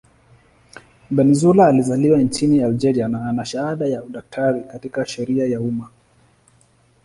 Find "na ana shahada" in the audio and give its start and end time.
3.07-3.87